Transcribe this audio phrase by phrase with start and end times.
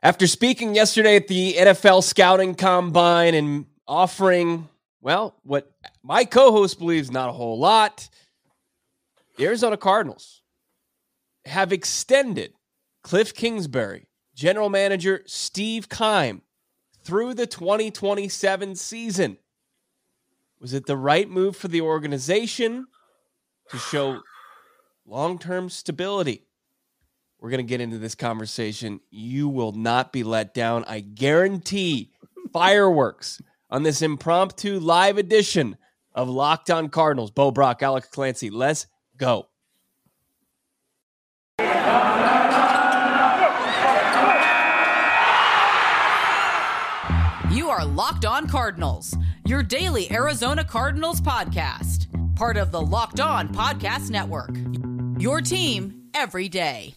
[0.00, 4.68] After speaking yesterday at the NFL Scouting Combine and offering,
[5.00, 5.72] well, what
[6.04, 8.08] my co host believes not a whole lot,
[9.36, 10.42] the Arizona Cardinals
[11.46, 12.52] have extended
[13.02, 14.06] Cliff Kingsbury,
[14.36, 16.42] general manager Steve Keim,
[17.02, 19.36] through the 2027 season.
[20.60, 22.86] Was it the right move for the organization
[23.70, 24.20] to show
[25.04, 26.47] long term stability?
[27.40, 29.00] We're going to get into this conversation.
[29.10, 30.84] You will not be let down.
[30.84, 32.10] I guarantee
[32.52, 35.76] fireworks on this impromptu live edition
[36.14, 37.30] of Locked On Cardinals.
[37.30, 38.50] Bo Brack, Alex Clancy.
[38.50, 39.48] Let's go.
[47.50, 53.48] You are Locked On Cardinals, your daily Arizona Cardinals podcast, part of the Locked On
[53.48, 54.50] Podcast Network.
[55.20, 56.94] Your team every day.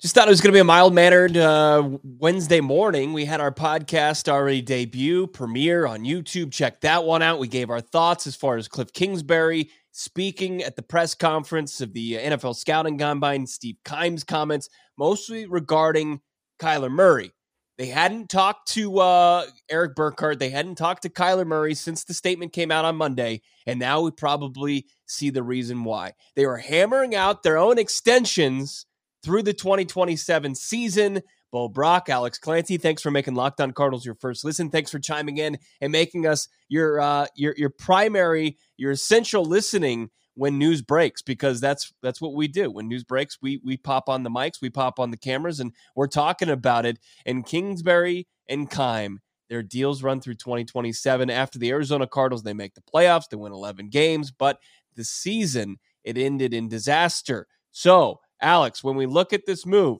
[0.00, 3.12] Just thought it was going to be a mild mannered uh, Wednesday morning.
[3.12, 6.52] We had our podcast already debut, premiere on YouTube.
[6.52, 7.38] Check that one out.
[7.38, 11.92] We gave our thoughts as far as Cliff Kingsbury speaking at the press conference of
[11.92, 16.22] the NFL Scouting Combine, Steve Keim's comments, mostly regarding
[16.58, 17.32] Kyler Murray.
[17.76, 20.38] They hadn't talked to uh, Erik Burkhardt.
[20.38, 23.42] They hadn't talked to Kyler Murray since the statement came out on Monday.
[23.66, 26.14] And now we probably see the reason why.
[26.36, 28.86] They were hammering out their own extensions
[29.22, 31.22] through the 2027 season.
[31.52, 34.70] Bo Brack, Alex Clancy, thanks for making Locked On Cardinals your first listen.
[34.70, 40.10] Thanks for chiming in and making us your uh, your your primary, your essential listening
[40.34, 42.70] when news breaks because that's that's what we do.
[42.70, 45.72] When news breaks, we we pop on the mics, we pop on the cameras, and
[45.96, 46.98] we're talking about it.
[47.26, 51.30] And Kingsbury and Keim, their deals run through 2027.
[51.30, 54.58] After the Arizona Cardinals, they make the playoffs, they win 11 games, but
[54.94, 57.46] the season it ended in disaster.
[57.72, 59.98] So Alex, when we look at this move,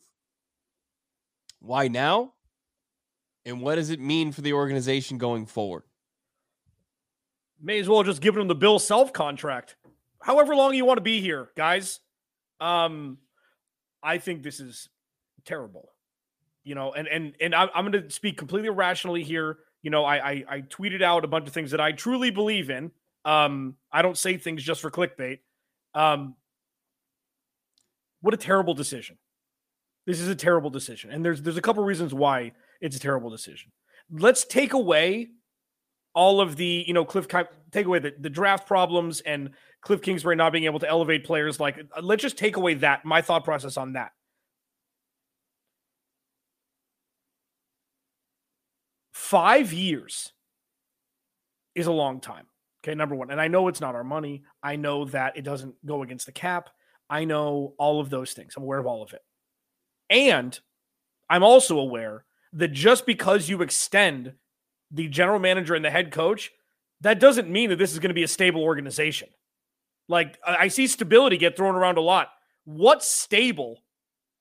[1.61, 2.35] why now?
[3.45, 5.83] And what does it mean for the organization going forward?
[7.61, 9.77] May as well just give them the Bill Self contract.
[10.23, 12.01] However long you want to be here, guys.
[12.61, 13.19] Um,
[14.03, 14.89] I think this is
[15.45, 15.91] terrible.
[16.65, 19.59] You know, and and and I, am going to speak completely rationally here.
[19.83, 22.71] You know, I, I I tweeted out a bunch of things that I truly believe
[22.71, 22.91] in.
[23.25, 25.41] Um, I don't say things just for clickbait.
[25.95, 26.37] Um,
[28.21, 29.19] what a terrible decision.
[30.07, 31.11] This is a terrible decision.
[31.11, 33.73] And there's there's a couple reasons why it's a terrible decision.
[34.11, 35.29] Let's take away
[36.15, 37.29] all of the, you know, Cliff
[37.71, 39.51] take away the, the draft problems and
[39.83, 43.05] Cliff Kingsbury not being able to elevate players like uh, let's just take away that
[43.05, 44.13] my thought process on that.
[49.13, 50.33] Five years
[51.77, 52.47] is a long time.
[52.83, 53.31] Okay, number one.
[53.31, 54.43] And I know it's not our money.
[54.63, 56.71] I know that it doesn't go against the cap.
[57.11, 58.55] I know all of those things.
[58.57, 59.23] I'm aware of all of it.
[60.09, 60.59] And
[61.29, 64.33] I'm also aware that just because you extend
[64.91, 66.51] the general manager and the head coach,
[67.01, 69.29] that doesn't mean that this is going to be a stable organization.
[70.09, 72.29] Like I see stability get thrown around a lot.
[72.65, 73.83] What's stable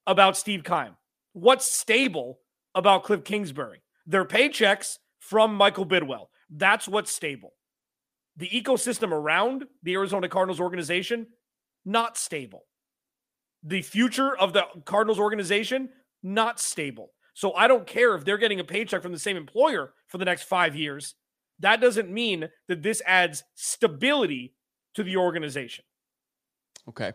[0.07, 0.95] about Steve Keim?
[1.33, 2.39] What's stable
[2.73, 3.81] about Cliff Kingsbury?
[4.05, 6.27] Their paychecks from Michael Bidwill.
[6.49, 7.53] That's what's stable.
[8.37, 11.27] The ecosystem around the Arizona Cardinals organization
[11.85, 12.65] not stable.
[13.63, 15.89] The future of the Cardinals organization,
[16.23, 17.11] not stable.
[17.33, 20.25] So I don't care if they're getting a paycheck from the same employer for the
[20.25, 21.15] next five years.
[21.59, 24.55] That doesn't mean that this adds stability
[24.95, 25.85] to the organization.
[26.87, 27.13] Okay.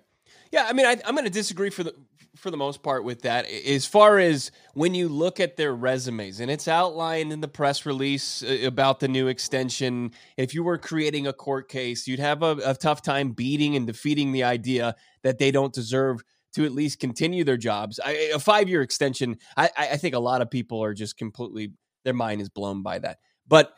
[0.53, 1.94] Yeah, I mean, I, am going to disagree for the
[2.37, 3.47] for the most part with that.
[3.47, 7.87] As far as when you look at their resumes, and it's outlined in the press
[7.87, 10.12] release uh, about the new extension.
[10.37, 13.87] If you were creating a court case, you'd have a, a tough time beating and
[13.87, 16.22] defeating the idea that they don't deserve
[16.55, 18.00] to at least continue their jobs.
[18.05, 21.72] I, a five year extension, I, I think a lot of people are just completely
[22.05, 23.19] their mind is blown by that.
[23.47, 23.72] But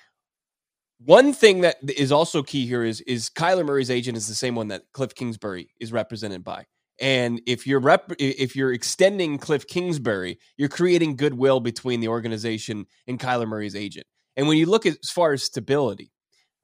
[0.98, 4.54] one thing that is also key here is is Kyler Murray's agent is the same
[4.54, 6.66] one that Cliff Kingsbury is represented by.
[6.98, 12.86] And if you're rep- if you're extending Cliff Kingsbury, you're creating goodwill between the organization
[13.06, 14.06] and Kyler Murray's agent.
[14.36, 16.12] And when you look as far as stability,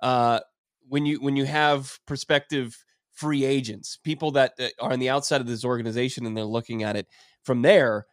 [0.01, 0.41] uh,
[0.89, 2.77] when you when you have prospective
[3.13, 6.97] free agents, people that are on the outside of this organization and they're looking at
[6.97, 7.07] it
[7.45, 8.07] from there,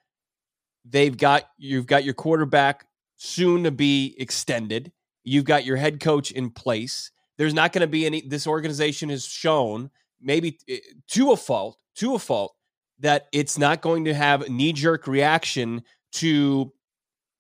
[0.84, 4.92] they've got you've got your quarterback soon to be extended
[5.24, 7.12] You've got your head coach in place.
[7.38, 8.22] There's not going to be any.
[8.22, 10.78] This organization has shown, maybe eh,
[11.10, 12.54] to a fault, to a fault,
[13.00, 16.72] that it's not going to have knee jerk reaction to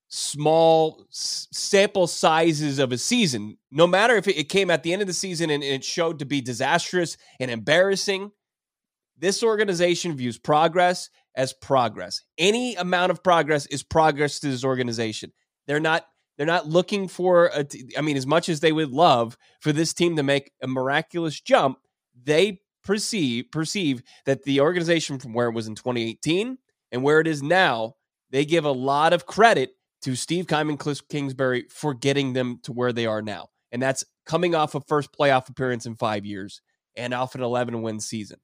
[0.09, 3.57] small s- sample sizes of a season.
[3.71, 5.83] No matter if it, it came at the end of the season and, and it
[5.83, 8.31] showed to be disastrous and embarrassing,
[9.17, 12.23] this organization views progress as progress.
[12.37, 15.31] Any amount of progress is progress to this organization.
[15.67, 16.05] They're not
[16.37, 19.71] they're not looking for a t- I mean as much as they would love for
[19.71, 21.79] this team to make a miraculous jump,
[22.23, 26.57] they perceive perceive that the organization from where it was in 2018
[26.91, 27.94] and where it is now,
[28.31, 32.59] they give a lot of credit to Steve Keim and Cliff Kingsbury for getting them
[32.63, 33.50] to where they are now.
[33.71, 36.63] And that's coming off a first playoff appearance in five years
[36.95, 38.39] and off an 11 win season.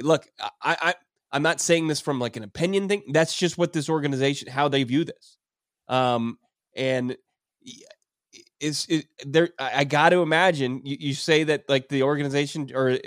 [0.00, 0.94] Look, I, I,
[1.30, 3.04] I'm not saying this from like an opinion thing.
[3.12, 5.36] That's just what this organization, how they view this.
[5.86, 6.36] Um,
[6.74, 7.16] and
[8.58, 12.98] is it, there, I got to imagine you, you say that like the organization or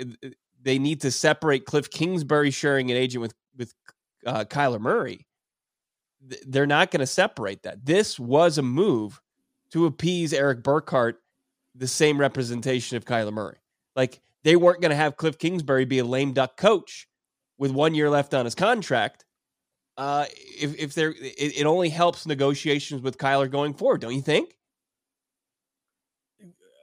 [0.66, 3.74] they need to separate Cliff Kingsbury sharing an agent with, with
[4.26, 5.26] uh, Kyler Murray
[6.46, 7.84] they're not going to separate that.
[7.84, 9.20] This was a move
[9.70, 11.20] to appease Erik Burkhardt,
[11.74, 13.58] the same representation of Kyler Murray.
[13.94, 17.08] Like they weren't going to have Cliff Kingsbury be a lame duck coach
[17.58, 19.24] with one year left on his contract.
[19.96, 20.26] Uh,
[20.60, 24.56] if if there, it, it only helps negotiations with Kyler going forward, don't you think?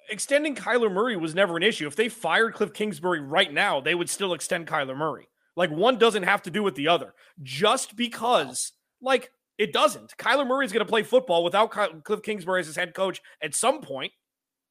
[0.10, 1.88] Extending Kyler Murray was never an issue.
[1.88, 5.28] If they fired Cliff Kingsbury right now, they would still extend Kyler Murray.
[5.56, 7.14] Like one doesn't have to do with the other.
[7.42, 8.72] Just because
[9.02, 10.16] like it doesn't.
[10.18, 11.72] Kyler Murray is going to play football without
[12.04, 14.12] Cliff Kingsbury as his head coach at some point.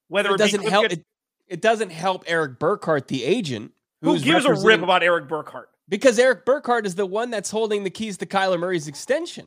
[0.08, 1.05] Whether it, it doesn't help, it,
[1.49, 6.19] it, doesn't help Erik Burkhardt, the agent, who gives a rip about Erik Burkhardt because
[6.19, 9.46] Erik Burkhardt is the one that's holding the keys to Kyler Murray's extension.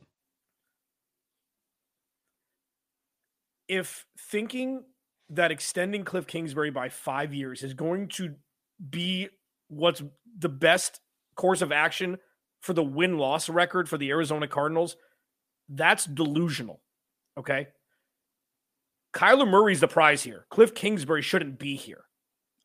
[3.68, 4.84] If thinking
[5.30, 8.34] that extending Cliff Kingsbury by five years is going to
[8.90, 9.28] be
[9.68, 10.02] what's
[10.38, 11.00] the best
[11.34, 12.18] course of action
[12.60, 14.96] for the win loss record for the Arizona Cardinals,
[15.68, 16.80] that's delusional.
[17.38, 17.68] Okay.
[19.14, 20.46] Kyler Murray's the prize here.
[20.50, 22.04] Cliff Kingsbury shouldn't be here.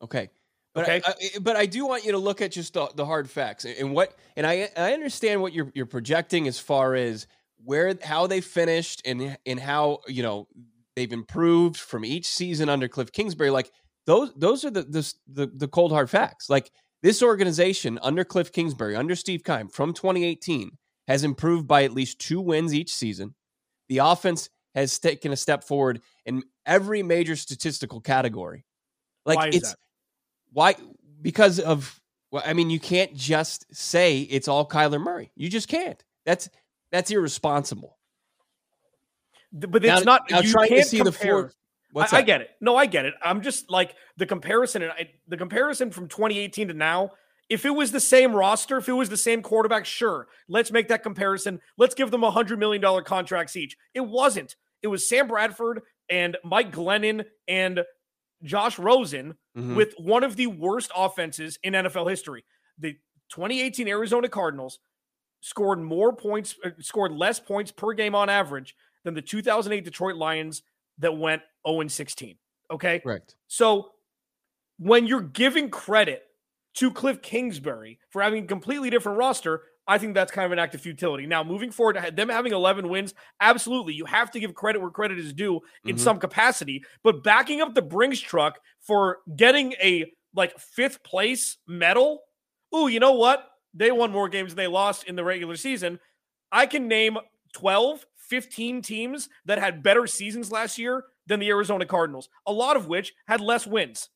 [0.02, 0.30] Okay.
[0.74, 1.02] But okay.
[1.06, 3.66] I, I, but I do want you to look at just the, the hard facts
[3.66, 7.26] and what and I I understand what you're you're projecting as far as
[7.62, 10.48] where how they finished and and how you know
[10.96, 13.50] they've improved from each season under Cliff Kingsbury.
[13.50, 13.70] Like
[14.06, 16.48] those those are the the the, the cold hard facts.
[16.50, 16.70] Like
[17.02, 20.70] this organization under Cliff Kingsbury, under Steve Keim from 2018
[21.08, 23.34] has improved by at least two wins each season.
[23.88, 28.64] The offense has taken a step forward in every major statistical category.
[29.26, 29.78] Like why it's that?
[30.52, 30.74] why
[31.20, 32.00] because of
[32.30, 35.30] well, I mean, you can't just say it's all Kyler Murray.
[35.36, 36.02] You just can't.
[36.24, 36.48] That's
[36.90, 37.98] that's irresponsible.
[39.52, 40.30] But it's now, not.
[40.30, 41.42] Now you trying can't to see compare.
[41.42, 41.52] the four.
[41.94, 42.50] I, I, get it.
[42.60, 43.14] No, I get it.
[43.22, 47.10] I'm just like the comparison, and I, the comparison from 2018 to now.
[47.50, 50.88] If it was the same roster, if it was the same quarterback, sure, let's make
[50.88, 51.60] that comparison.
[51.76, 53.76] Let's give them a hundred million dollar contracts each.
[53.92, 54.56] It wasn't.
[54.80, 57.82] It was Sam Bradford and Mike Glennon and
[58.42, 59.76] Josh Rosen mm-hmm.
[59.76, 62.44] with one of the worst offenses in NFL history.
[62.78, 62.94] The
[63.30, 64.78] 2018 Arizona Cardinals
[65.40, 70.16] scored more points, uh, scored less points per game on average than the 2008 Detroit
[70.16, 70.62] Lions
[70.98, 72.36] that went 0 16.
[72.70, 73.00] Okay.
[73.00, 73.34] Correct.
[73.48, 73.90] So
[74.78, 76.22] when you're giving credit
[76.74, 80.58] to Cliff Kingsbury for having a completely different roster, I think that's kind of an
[80.58, 81.26] act of futility.
[81.26, 83.94] Now, moving forward, them having 11 wins, absolutely.
[83.94, 86.02] You have to give credit where credit is due in mm-hmm.
[86.02, 86.84] some capacity.
[87.02, 92.20] But backing up the Brinks truck for getting a like fifth place medal,
[92.74, 93.48] ooh, you know what?
[93.74, 95.98] They won more games than they lost in the regular season.
[96.52, 97.16] I can name
[97.52, 102.76] 12 15 teams that had better seasons last year than the Arizona Cardinals, a lot
[102.76, 104.08] of which had less wins.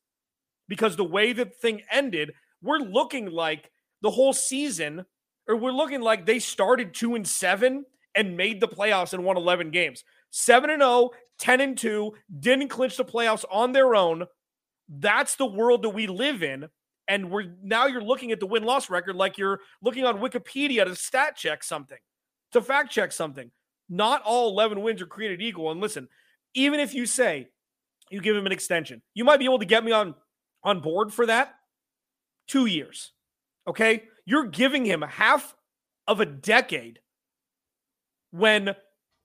[0.67, 3.69] Because the way the thing ended, we're looking like
[4.01, 5.05] the whole season,
[5.47, 9.37] or we're looking like they started 2 and 7 and made the playoffs and won
[9.37, 10.03] 11 games.
[10.31, 14.25] 7 and 0, 10 and 2, didn't clinch the playoffs on their own.
[14.89, 16.67] That's the world that we live in.
[17.07, 20.83] And we're now you're looking at the win loss record like you're looking on Wikipedia
[20.83, 21.99] to stat check something,
[22.57, 23.51] to fact check something.
[23.89, 25.71] Not all 11 wins are created equal.
[25.71, 26.07] And listen,
[26.53, 27.47] even if you say
[28.09, 30.15] you give him an extension, you might be able to get me on
[30.63, 31.55] on board for that.
[32.47, 33.11] 2 years.
[33.67, 34.03] Okay?
[34.25, 35.55] You're giving him half
[36.07, 36.99] of a decade
[38.31, 38.75] when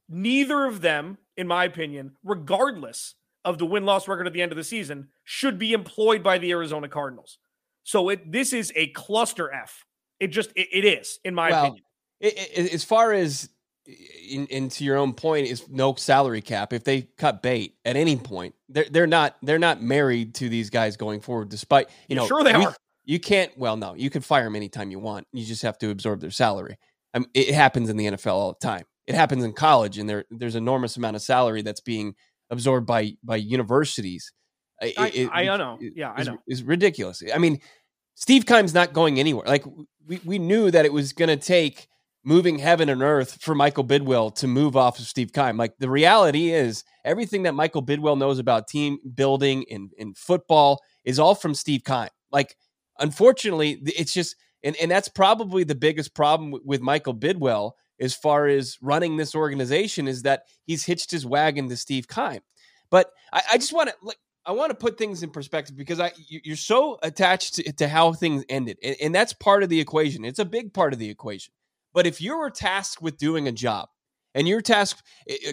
[0.09, 4.53] neither of them, in my opinion, regardless of the win loss record at the end
[4.53, 7.39] of the season, should be employed by the Arizona Cardinals.
[7.85, 9.85] So it this is a cluster F.
[10.21, 11.85] It just it, it is, in my well, opinion.
[12.23, 13.51] It, it, as far as
[13.87, 16.73] in, into your own point is no salary cap.
[16.73, 20.71] If they cut bait at any point, they're they're not they're not married to these
[20.71, 21.49] guys going forward.
[21.49, 22.75] Despite you know, sure they we, are.
[23.05, 23.57] You can't.
[23.59, 25.27] Well, no, you can fire them anytime you want.
[25.33, 26.79] You just have to absorb their salary.
[27.13, 28.85] I mean, it happens in the NFL all the time.
[29.07, 32.15] it happens in college, and there there's enormous amount of salary that's being
[32.51, 34.33] absorbed by by universities.
[34.81, 35.79] It, I, it, I, know.
[35.81, 36.39] Yeah, I know.
[36.47, 37.23] Is ridiculous.
[37.33, 37.61] I mean,
[38.15, 39.45] Steve Keim's not going anywhere.
[39.47, 39.65] Like
[40.07, 41.89] we, we knew that it was going to take
[42.25, 45.57] moving heaven and earth for Michael Bidwill to move off of Steve Keim.
[45.57, 50.81] Like the reality is everything that Michael Bidwill knows about team building in, in football
[51.05, 52.09] is all from Steve Keim.
[52.31, 52.57] Like,
[52.99, 58.47] unfortunately, it's just, and, and that's probably the biggest problem with Michael Bidwill as far
[58.47, 62.41] as running this organization is that he's hitched his wagon to Steve Keim.
[62.91, 66.01] But I, I just want to, like, I want to put things in perspective because
[66.01, 69.79] I you're so attached to, to how things ended, and, and, that's part of the
[69.79, 70.25] equation.
[70.25, 71.55] It's a big part of the equation.
[71.95, 73.89] But if you were tasked with doing a job
[74.35, 75.53] and you're tasked eh, eh,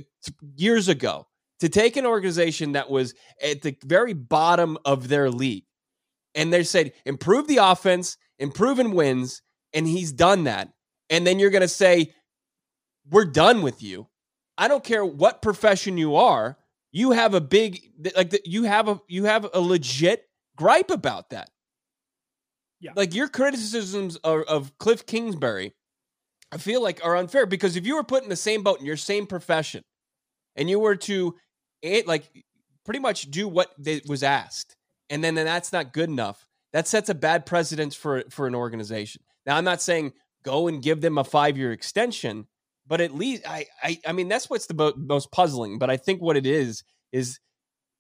[0.56, 1.28] years ago
[1.60, 5.66] to take an organization that was at the very bottom of their league
[6.36, 9.42] and they said, improve the offense, improve in wins,
[9.74, 10.70] and he's done that.
[11.10, 12.14] And then you're going to say,
[13.10, 14.08] we're done with you.
[14.58, 16.58] I don't care what profession you are.
[16.92, 17.82] You have a big
[18.16, 20.24] like you have a you have a legit
[20.58, 21.50] gripe about that.
[22.82, 22.92] Yeah.
[22.96, 25.74] Like your criticisms of, of Cliff Kingsbury
[26.52, 28.86] I feel like are unfair because if you were put in the same boat in
[28.86, 29.84] your same profession
[30.56, 31.36] and you were to
[31.82, 32.30] it like
[32.86, 34.76] pretty much do what they, was asked
[35.12, 39.22] and then, that's not good enough that sets a bad precedent for for an organization.
[39.46, 40.14] Now i'm not saying
[40.44, 42.48] go and give them a five year extension
[42.88, 46.22] but at least I, I i mean that's what's the most puzzling but i think
[46.22, 47.40] what it is is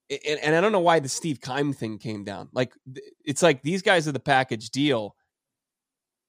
[0.09, 2.49] and, and i don't know why the steve keim thing came down.
[2.53, 2.73] Like
[3.23, 5.15] it's like these guys are the package deal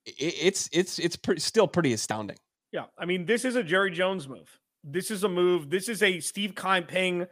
[0.07, 2.37] it's it's it's still pretty astounding.
[2.73, 4.59] Yeah, I mean, this is a Jerry Jones move.
[4.85, 5.71] This is a move.
[5.71, 7.27] This is a Steve Keim paying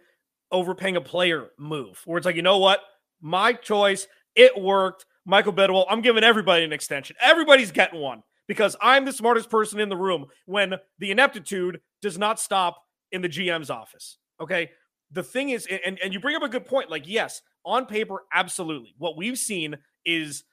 [0.51, 2.81] overpaying a player move, where it's like, you know what,
[3.21, 5.05] my choice, it worked.
[5.25, 7.15] Michael Bidwill, I'm giving everybody an extension.
[7.21, 10.27] Everybody's getting one because I'm the smartest person in the room.
[10.47, 12.83] When the ineptitude does not stop
[13.13, 14.19] in the GM's office.
[14.41, 14.71] Okay,
[15.11, 16.91] the thing is, and and you bring up a good point.
[16.91, 20.45] Like, yes, on paper, absolutely, what we've seen is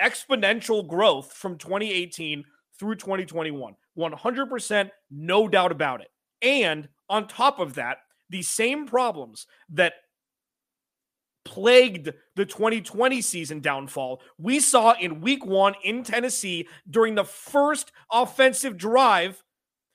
[0.00, 2.44] exponential growth from 2018
[2.78, 3.74] through 2021.
[3.98, 6.08] 100%, no doubt about it.
[6.42, 7.98] And on top of that,
[8.28, 9.94] the same problems that
[11.44, 17.92] plagued the 2020 season downfall we saw in week one in Tennessee during the first
[18.10, 19.42] offensive drive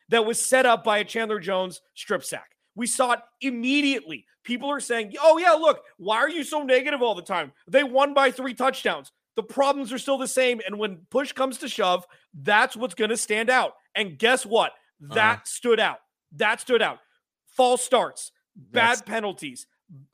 [0.09, 2.51] that was set up by a Chandler Jones strip sack.
[2.75, 4.25] We saw it immediately.
[4.43, 7.51] People are saying, oh, yeah, look, why are you so negative all the time?
[7.67, 10.61] They won by three touchdowns the problems are still the same.
[10.65, 13.73] And when push comes to shove, that's what's going to stand out.
[13.95, 14.73] And guess what?
[14.99, 15.99] That uh, stood out.
[16.33, 16.99] That stood out.
[17.45, 19.67] False starts, bad penalties,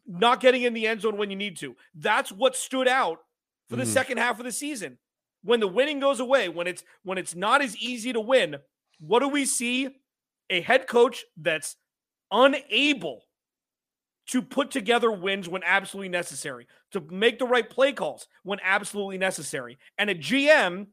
[0.07, 1.75] not getting in the end zone when you need to.
[1.93, 3.19] That's what stood out
[3.69, 3.91] for the mm-hmm.
[3.91, 4.97] second half of the season.
[5.43, 8.57] When the winning goes away, when it's when it's not as easy to win,
[8.99, 9.89] what do we see?
[10.49, 11.75] A head coach that's
[12.31, 13.26] unable
[14.27, 19.17] to put together wins when absolutely necessary, to make the right play calls when absolutely
[19.17, 19.77] necessary.
[19.97, 20.87] And a GM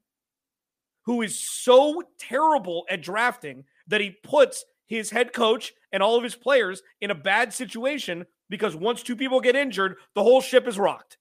[1.04, 6.22] who is so terrible at drafting that he puts his head coach and all of
[6.22, 10.68] his players in a bad situation because once two people get injured, the whole ship
[10.68, 11.18] is rocked.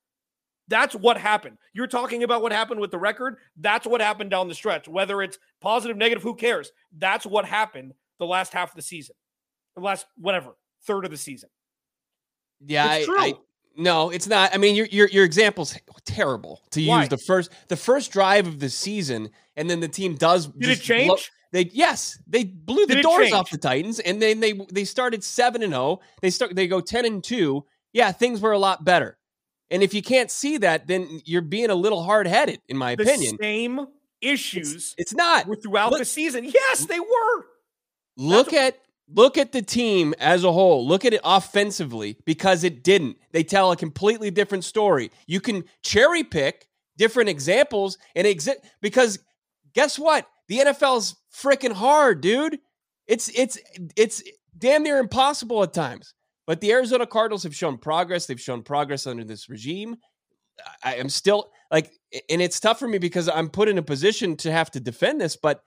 [0.68, 1.58] That's what happened.
[1.74, 3.38] You're talking about what happened with the record.
[3.58, 4.88] That's what happened down the stretch.
[4.88, 6.72] Whether it's positive, negative, who cares?
[6.98, 9.16] That's what happened the last half of the season,
[9.76, 10.56] the last whatever
[10.86, 11.50] third of the season.
[12.66, 13.34] Yeah, I, I,
[13.76, 14.54] no, it's not.
[14.54, 17.02] I mean, your your your example's terrible to Why?
[17.02, 20.48] use the first the first drive of the season, and then the team does.
[20.48, 21.08] Did it change?
[21.08, 21.18] Blow,
[21.52, 23.34] they yes, they blew the doors change?
[23.34, 25.84] off the Titans, and then they they started seven and zero.
[25.84, 26.02] Oh.
[26.22, 27.66] They start they go ten and two.
[27.94, 29.18] Yeah, things were a lot better.
[29.70, 32.96] And if you can't see that, then you're being a little hard headed, in my
[32.96, 33.38] the opinion.
[33.42, 33.88] Same
[34.22, 34.74] issues.
[34.74, 36.44] It's, it's not were throughout look, the season.
[36.46, 37.46] Yes, they were.
[38.18, 38.80] Look That's at
[39.16, 40.88] Look at the team as a whole.
[40.88, 43.18] Look at it offensively because it didn't.
[43.32, 45.12] They tell a completely different story.
[45.28, 46.68] You can cherry pick
[46.98, 49.20] different examples and exist because
[49.74, 50.28] guess what?
[50.48, 52.60] The NFL's freaking hard, dude.
[53.08, 53.58] It's it's
[53.96, 54.24] it's
[54.58, 56.14] damn near impossible at times.
[56.46, 58.26] But the Arizona Cardinals have shown progress.
[58.26, 59.98] They've shown progress under this regime.
[60.84, 61.92] I am still like,
[62.30, 65.22] and it's tough for me because I'm put in a position to have to defend
[65.22, 65.36] this.
[65.36, 65.64] But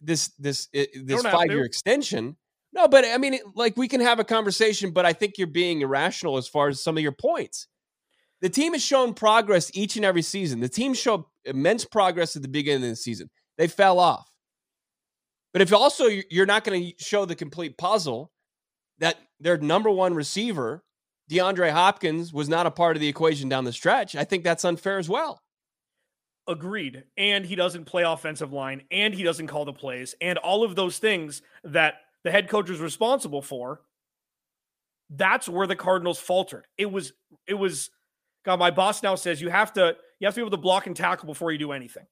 [0.00, 2.36] this this uh, this five year extension
[2.76, 5.80] no, but I mean, like we can have a conversation, but I think you're being
[5.80, 7.68] irrational as far as some of your points.
[8.42, 10.60] The team has shown progress each and every season.
[10.60, 13.30] The team showed immense progress at the beginning of the season.
[13.56, 14.30] They fell off.
[15.54, 18.30] But if also you're not going to show the complete puzzle
[18.98, 20.84] that their number one receiver,
[21.30, 24.66] DeAndre Hopkins, was not a part of the equation down the stretch, I think that's
[24.66, 25.40] unfair as well.
[26.46, 27.04] Agreed.
[27.16, 30.76] And he doesn't play offensive line and he doesn't call the plays and all of
[30.76, 31.94] those things that
[32.26, 33.82] the head coach was responsible for,
[35.10, 36.66] that's where the Cardinals faltered.
[36.76, 37.12] It was
[37.46, 37.90] it was
[38.44, 40.88] God, my boss now says you have to you have to be able to block
[40.88, 42.06] and tackle before you do anything.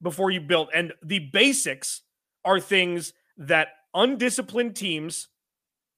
[0.00, 0.70] Before you build.
[0.74, 2.00] And the basics
[2.46, 5.28] are things that undisciplined teams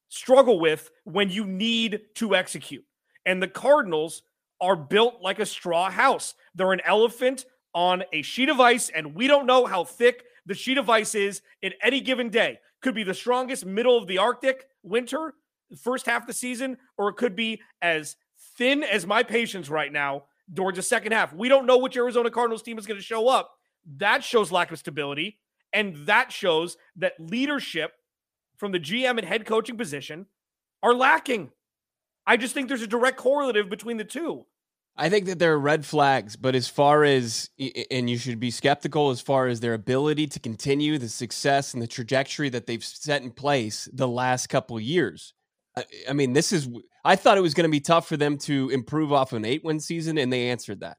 [0.08, 2.84] struggle with when you need to execute.
[3.24, 4.22] And the Cardinals
[4.60, 6.34] are built like a straw house.
[6.56, 10.54] They're an elephant on a sheet of ice, and we don't know how thick the
[10.54, 12.58] sheet of ice is in any given day.
[12.84, 15.32] Could be the strongest middle of the Arctic winter,
[15.82, 18.16] first half of the season, or it could be as
[18.58, 20.24] thin as my patience right now
[20.54, 21.32] towards the second half.
[21.32, 23.52] We don't know which Arizona Cardinals team is going to show up.
[23.96, 25.38] That shows lack of stability.
[25.72, 27.92] And that shows that leadership
[28.58, 30.26] from the GM and head coaching position
[30.82, 31.52] are lacking.
[32.26, 34.44] I just think there's a direct correlative between the two.
[34.96, 37.50] I think that there are red flags, but as far as,
[37.90, 41.82] and you should be skeptical as far as their ability to continue the success and
[41.82, 45.34] the trajectory that they've set in place the last couple years.
[45.76, 46.68] I, I mean, this is,
[47.04, 49.64] I thought it was going to be tough for them to improve off an eight
[49.64, 50.98] win season, and they answered that.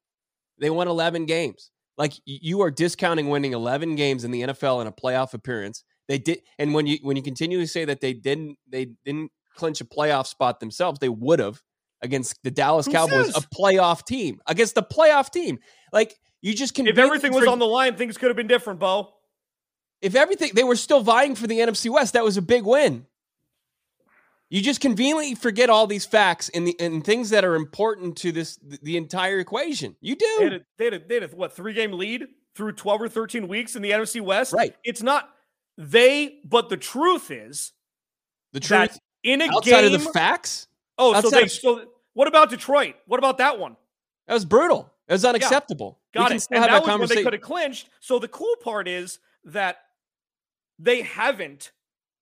[0.59, 1.71] They won 11 games.
[1.97, 5.85] Like you are discounting winning 11 games in the NFL in a playoff appearance.
[6.09, 9.79] They did, and when you when you continually say that they didn't they didn't clinch
[9.79, 11.61] a playoff spot themselves, they would have
[12.01, 13.37] against the Dallas Who Cowboys, says?
[13.37, 15.59] a playoff team against the playoff team.
[15.91, 18.79] Like you just can If everything was on the line, things could have been different,
[18.79, 19.13] Bo.
[20.01, 23.05] if everything they were still vying for the NFC West, that was a big win.
[24.51, 28.31] You just conveniently forget all these facts and the and things that are important to
[28.31, 29.95] this the entire equation.
[30.01, 30.55] You They had do.
[30.57, 33.47] a, they had a, they had a what three game lead through 12 or 13
[33.47, 34.53] weeks in the NFC West.
[34.53, 34.75] Right.
[34.83, 35.29] It's not
[35.77, 37.73] they, but the truth is
[38.53, 39.85] The that truth in a outside game.
[39.85, 42.95] of the facts, oh, so outside they of- so what about Detroit?
[43.07, 43.75] What about that one?
[44.27, 44.91] that was brutal.
[45.07, 45.99] It was unacceptable.
[46.13, 46.39] We Got can it.
[46.41, 47.89] still And have that was when they could have clinched.
[47.99, 49.77] So the cool part is that
[50.79, 51.71] they haven't.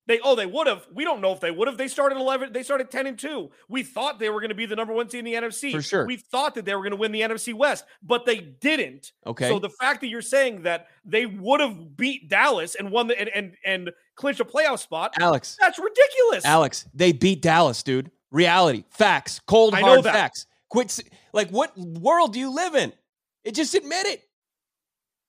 [0.06, 0.86] They oh they would have.
[0.94, 1.78] We don't know if they would have.
[1.78, 2.52] They started eleven.
[2.52, 3.52] They started ten and two.
[3.70, 5.72] We thought they were going to be the number one team in the NFC.
[5.72, 6.06] For sure.
[6.06, 9.14] We thought that they were going to win the NFC West, but they didn't.
[9.26, 9.48] Okay.
[9.48, 13.18] So the fact that you're saying that they would have beat Dallas and won the
[13.18, 16.44] and and, and clinched a playoff spot, Alex, that's ridiculous.
[16.44, 18.12] Alex, they beat Dallas, dude.
[18.34, 20.48] Reality, facts, cold hard facts.
[20.70, 21.00] Quit.
[21.32, 22.92] Like, what world do you live in?
[23.44, 24.24] It just admit it.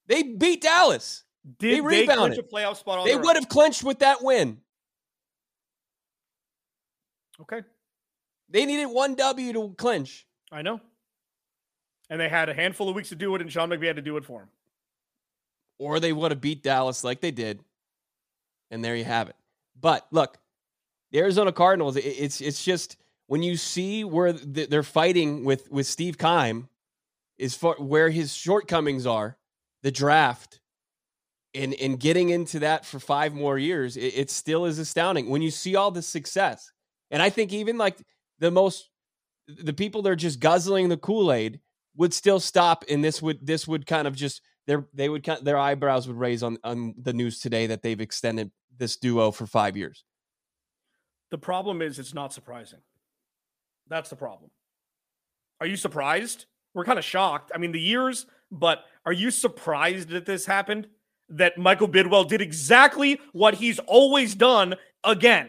[0.06, 1.22] They beat Dallas.
[1.58, 2.38] Did they they, clinch rebounded.
[2.38, 4.58] a playoff spot They would have clinched with that win.
[7.40, 7.62] Okay,
[8.48, 10.26] They needed one W to clinch.
[10.52, 10.80] I know.
[12.08, 14.02] And they had a handful of weeks to do it, and Sean McVay had to
[14.02, 14.48] do it for them.
[15.78, 17.60] or they would have beat Dallas like they did.
[18.70, 19.36] And there you have it.
[19.78, 20.38] But look,
[21.14, 22.98] the Arizona Cardinals, it- it's it's just
[23.28, 26.68] when you see where th- they're fighting with with Steve Keim,
[27.38, 29.38] is for where his shortcomings are,
[29.82, 30.60] the draft,
[31.54, 35.42] and and getting into that for five more years, it, it still is astounding when
[35.42, 36.72] you see all the success.
[37.10, 37.98] And I think even like
[38.40, 38.90] the most
[39.48, 41.60] the people that are just guzzling the Kool Aid
[41.96, 45.58] would still stop, and this would this would kind of just their they would their
[45.58, 49.76] eyebrows would raise on on the news today that they've extended this duo for five
[49.76, 50.04] years.
[51.34, 52.78] The problem is it's not surprising.
[53.88, 54.52] That's the problem.
[55.60, 56.46] Are you surprised?
[56.74, 57.50] We're kind of shocked.
[57.52, 60.86] I mean, the years, but are you surprised that this happened?
[61.28, 65.48] That Michael Bidwill did exactly what he's always done again.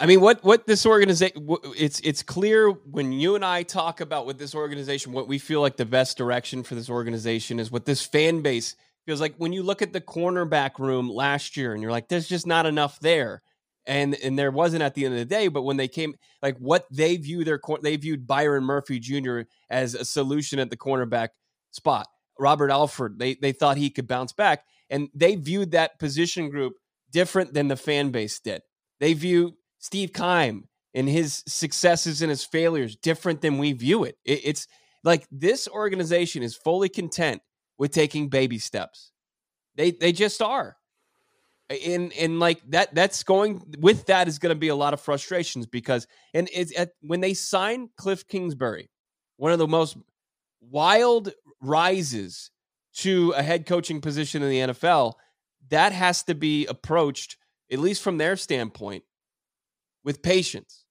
[0.00, 1.46] I mean, what what this organization?
[1.76, 5.60] It's it's clear when you and I talk about what this organization, what we feel
[5.60, 8.74] like the best direction for this organization is, what this fan base
[9.06, 9.34] feels like.
[9.36, 12.66] When you look at the cornerback room last year, and you're like, there's just not
[12.66, 13.42] enough there,
[13.86, 15.48] and and there wasn't at the end of the day.
[15.48, 19.40] But when they came, like what they view their they viewed Byron Murphy Jr.
[19.70, 21.28] as a solution at the cornerback
[21.70, 22.06] spot.
[22.38, 26.74] Robert Alford, they they thought he could bounce back, and they viewed that position group
[27.10, 28.62] different than the fan base did.
[29.00, 34.16] They view Steve Keim and his successes and his failures different than we view it.
[34.24, 34.40] it.
[34.44, 34.66] It's
[35.04, 37.42] like this organization is fully content
[37.78, 39.10] with taking baby steps.
[39.76, 40.76] They they just are.
[41.68, 45.00] And and like that that's going with that is going to be a lot of
[45.00, 48.90] frustrations because and it's at when they sign Cliff Kingsbury,
[49.36, 49.96] one of the most
[50.60, 52.50] wild rises
[52.96, 55.14] to a head coaching position in the NFL,
[55.70, 57.36] that has to be approached
[57.72, 59.02] at least from their standpoint
[60.04, 60.83] with patience.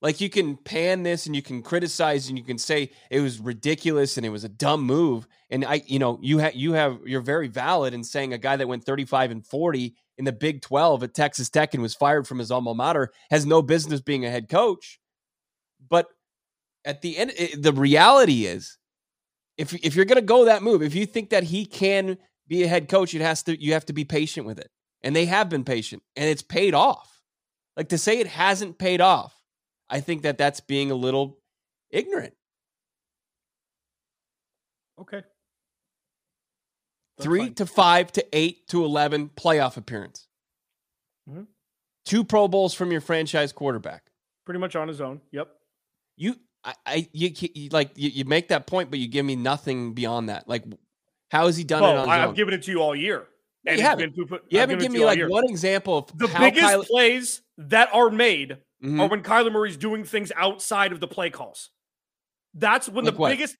[0.00, 3.40] Like you can pan this and you can criticize and you can say it was
[3.40, 5.26] ridiculous and it was a dumb move.
[5.50, 8.56] And I, you know, you have you have you're very valid in saying a guy
[8.56, 12.26] that went 35 and 40 in the Big 12 at Texas Tech and was fired
[12.28, 15.00] from his alma mater has no business being a head coach.
[15.88, 16.08] But
[16.84, 18.78] at the end, it, the reality is,
[19.56, 22.62] if if you're going to go that move, if you think that he can be
[22.62, 24.70] a head coach, it has to you have to be patient with it.
[25.02, 27.22] and they have been patient, and it's paid off.
[27.76, 29.34] Like to say it hasn't paid off,
[29.90, 31.38] I think that that's being a little
[31.90, 32.34] ignorant.
[35.00, 35.22] Okay.
[37.16, 37.54] That's Three fine.
[37.54, 40.26] to five to eight to 11 playoff appearance.
[41.28, 41.46] Mhm.
[42.04, 44.04] Two Pro Bowls from your franchise quarterback.
[44.44, 45.20] Pretty much on his own.
[45.32, 45.48] Yep.
[46.16, 49.36] You, I, I you, you like you, you make that point, but you give me
[49.36, 50.48] nothing beyond that.
[50.48, 50.64] Like,
[51.30, 53.26] how has he done it on I've given it to you all year.
[53.66, 54.16] And you haven't.
[54.16, 55.28] been you I've haven't given me like year.
[55.28, 59.00] one example of The biggest plays that are made Mhm.
[59.00, 61.70] are when Kyler Murray's doing things outside of the play calls.
[62.54, 63.28] That's when Like the what?
[63.30, 63.56] biggest.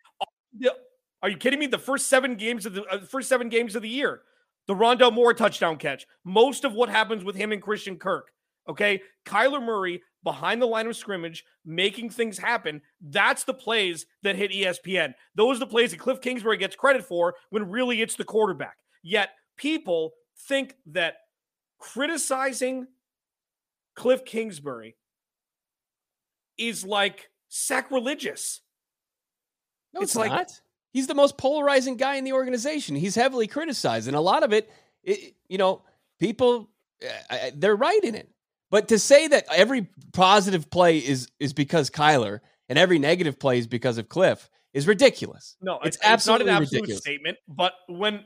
[1.23, 1.67] Are you kidding me?
[1.67, 4.23] The first seven games of the uh, first seven games of the year,
[4.67, 6.07] the Rondale Moore touchdown catch.
[6.25, 8.31] Most of what happens with him and Christian Kirk.
[8.69, 12.83] Okay, Kyler Murray behind the line of scrimmage, making things happen.
[13.01, 15.15] That's the plays that hit ESPN.
[15.35, 18.77] Those are the plays that Cliff Kingsbury gets credit for when really it's the quarterback.
[19.03, 21.17] Yet people think that
[21.79, 22.87] criticizing
[23.95, 24.97] Cliff Kingsbury
[26.59, 28.61] is like sacrilegious.
[29.95, 30.61] No, It's it's, like- not.
[30.93, 32.97] He's the most polarizing guy in the organization.
[32.97, 34.71] He's heavily criticized, and a lot of it,
[35.05, 35.83] it you know,
[36.19, 36.71] people
[37.31, 38.29] uh, they're right in it.
[38.71, 43.59] But to say that every positive play is is because Kyler and every negative play
[43.59, 45.57] is because of Cliff is ridiculous.
[45.61, 47.03] No, It's it's, not absolutely an absolute ridiculous.
[47.03, 47.39] statement.
[47.47, 48.25] But when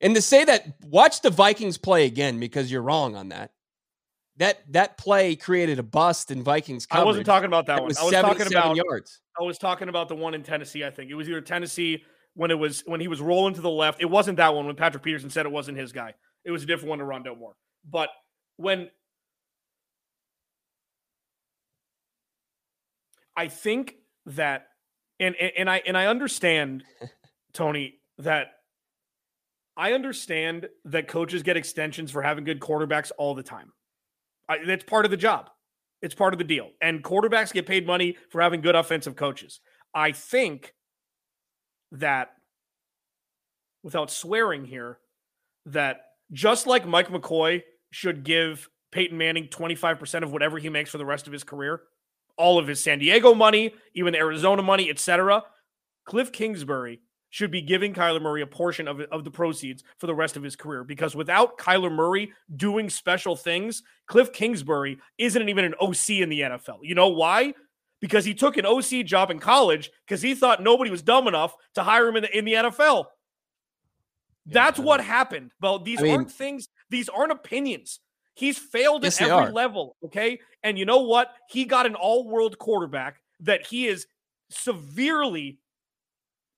[0.00, 3.52] And to say that watch the Vikings play again because you're wrong on that.
[4.38, 7.88] That that play created a bust in Vikings I wasn't talking about that that one,
[7.88, 9.20] was I was talking about yards.
[9.38, 10.84] I was talking about the one in Tennessee.
[10.84, 12.02] I think it was either Tennessee
[12.34, 14.00] when it was when he was rolling to the left.
[14.00, 16.14] It wasn't that one when Patrick Peterson said it wasn't his guy.
[16.44, 17.54] It was a different one to Rondale Moore.
[17.88, 18.08] But
[18.56, 18.90] when
[23.36, 24.68] I think that
[25.20, 26.84] and and, and I and I understand
[27.52, 28.48] Tony that
[29.76, 33.72] I understand that coaches get extensions for having good quarterbacks all the time.
[34.48, 35.50] That's part of the job.
[36.00, 36.70] It's part of the deal.
[36.80, 39.60] And quarterbacks get paid money for having good offensive coaches.
[39.94, 40.74] I think
[41.92, 42.30] that,
[43.82, 44.98] without swearing here,
[45.66, 46.00] that
[46.32, 51.06] just like Mike McCoy should give Peyton Manning 25% of whatever he makes for the
[51.06, 51.82] rest of his career,
[52.36, 55.44] all of his San Diego money, even the Arizona money, etc.
[56.04, 57.00] Cliff Kingsbury
[57.32, 60.42] should be giving Kyler Murray a portion of, of the proceeds for the rest of
[60.42, 66.10] his career because without Kyler Murray doing special things, Cliff Kingsbury isn't even an OC
[66.10, 66.80] in the NFL.
[66.82, 67.54] You know why?
[68.02, 71.54] Because he took an OC job in college because he thought nobody was dumb enough
[71.74, 73.06] to hire him in the, in the NFL.
[74.44, 75.52] Yeah, That's what happened.
[75.58, 78.00] Well, these I mean- aren't things, these aren't opinions.
[78.34, 79.52] He's failed Yes, at every are.
[79.52, 79.96] level.
[80.04, 80.40] Okay.
[80.62, 81.32] And you know what?
[81.48, 84.06] He got an all world quarterback that he is
[84.50, 85.58] severely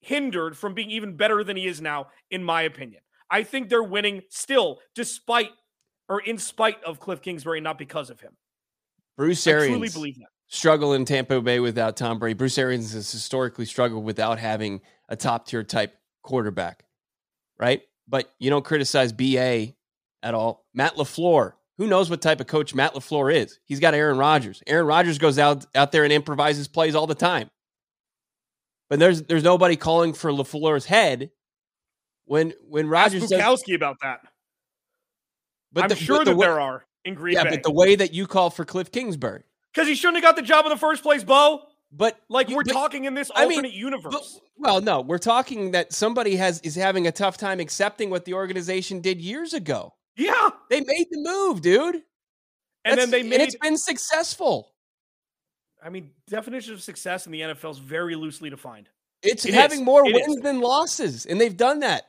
[0.04, 3.02] hindered from being even better than he is now, in my opinion.
[3.30, 5.50] I think they're winning still, despite
[6.08, 8.36] or in spite of Cliff Kingsbury, not because of him.
[9.16, 10.28] Bruce I truly Arians believe that.
[10.48, 12.34] struggle in Tampa Bay without Tom Brady.
[12.34, 16.84] Bruce Arians has historically struggled without having a top tier type quarterback,
[17.58, 17.82] right?
[18.06, 19.74] But you don't criticize BA
[20.22, 20.66] at all.
[20.74, 23.58] Matt LaFleur, who knows what type of coach Matt LaFleur is?
[23.64, 24.62] He's got Aaron Rodgers.
[24.66, 27.48] Aaron Rodgers goes out out there and improvises plays all the time.
[28.90, 31.30] But there's there's nobody calling for LaFleur's head
[32.26, 34.20] when when Ask Rodgers does, about that.
[35.72, 37.50] but I'm the- sure but the that way- there are in Green yeah, Bay.
[37.50, 39.42] but the way that you call for Cliff Kingsbury.
[39.72, 41.62] Because he shouldn't have got the job in the first place, Bo.
[41.90, 44.12] But Like we're but- talking in this I mean, alternate universe.
[44.12, 44.22] But,
[44.56, 48.34] well, no, we're talking that somebody has is having a tough time accepting what the
[48.34, 49.94] organization did years ago.
[50.16, 50.50] yeah.
[50.70, 52.02] They made the move, dude.
[52.84, 54.73] And then they made and it's been successful.
[55.84, 58.88] I mean, definition of success in the NFL is very loosely defined.
[59.22, 59.84] It's It having is.
[59.84, 60.42] more It wins is.
[60.42, 62.04] than losses, and they've done that.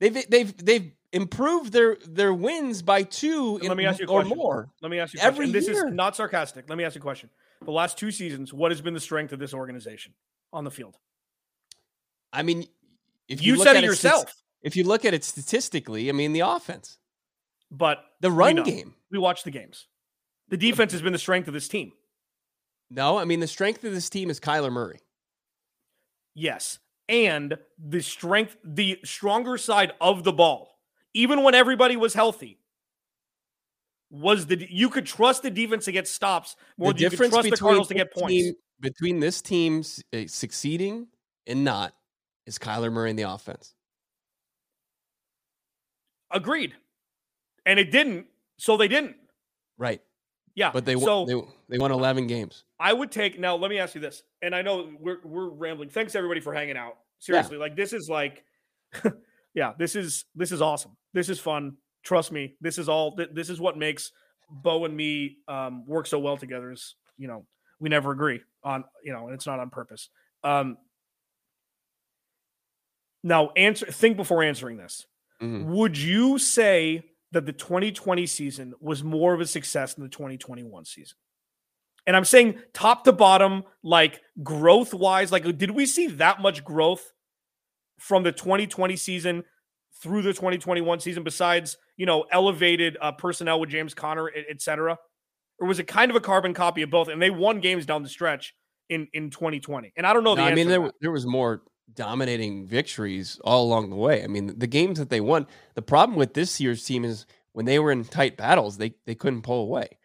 [0.00, 4.24] They've they've they've improved their their wins by two in- me ask you a or
[4.24, 4.70] more.
[4.82, 5.88] Let me ask you a Every This year.
[5.88, 6.68] is not sarcastic.
[6.68, 7.30] Let me ask you a question.
[7.64, 10.12] The last two seasons, what has been the strength of this organization
[10.52, 10.96] on the field?
[12.32, 12.66] I mean,
[13.28, 16.12] if You, you, look said at it yourself, if you look at it statistically, I
[16.12, 16.98] mean, the offense,
[17.70, 18.64] but the we run know.
[18.64, 18.94] game.
[19.10, 19.86] We watch the games.
[20.48, 21.92] The defense has been the strength of this team.
[22.90, 25.00] No, I mean the strength of this team is Kyler Murray.
[26.34, 26.78] Yes.
[27.08, 30.78] And the strength, the stronger side of the ball,
[31.12, 32.58] even when everybody was healthy,
[34.10, 37.10] was the you could trust the defense to get stops more the than you could
[37.10, 38.32] difference trust the between Cardinals to get points.
[38.32, 41.08] team- between this team uh, succeeding
[41.46, 41.94] and not
[42.46, 43.74] is Kyler Murray in the offense.
[46.30, 46.74] Agreed.
[47.64, 48.26] And it didn't,
[48.58, 49.16] so they didn't.
[49.78, 50.02] Right.
[50.54, 50.70] Yeah.
[50.72, 52.64] But they so won they, they won 11 games.
[52.78, 53.56] I would take now.
[53.56, 55.88] Let me ask you this, and I know we're we're rambling.
[55.88, 56.96] Thanks everybody for hanging out.
[57.18, 58.44] Seriously, like this is like,
[59.54, 60.96] yeah, this is this is awesome.
[61.12, 61.76] This is fun.
[62.02, 63.16] Trust me, this is all.
[63.32, 64.12] This is what makes
[64.50, 66.70] Bo and me um, work so well together.
[66.70, 67.46] Is you know
[67.80, 70.10] we never agree on you know, and it's not on purpose.
[70.42, 70.76] Um,
[73.22, 73.86] now, answer.
[73.86, 75.06] Think before answering this.
[75.40, 75.72] Mm-hmm.
[75.72, 77.02] Would you say
[77.34, 81.16] that the 2020 season was more of a success than the 2021 season?
[82.06, 86.64] And I'm saying top to bottom, like growth wise, like did we see that much
[86.64, 87.12] growth
[87.98, 89.44] from the 2020 season
[90.02, 94.98] through the 2021 season besides, you know, elevated uh, personnel with James Conner, et cetera?
[95.58, 97.08] Or was it kind of a carbon copy of both?
[97.08, 98.54] And they won games down the stretch
[98.90, 99.92] in, in 2020.
[99.96, 100.34] And I don't know.
[100.34, 104.24] The no, I mean, there, there was more dominating victories all along the way.
[104.24, 107.66] I mean, the games that they won, the problem with this year's team is when
[107.66, 109.98] they were in tight battles, they, they couldn't pull away.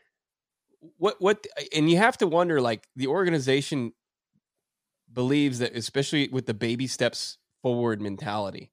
[0.98, 3.94] What, what, and you have to wonder like the organization
[5.12, 8.72] believes that, especially with the baby steps forward mentality,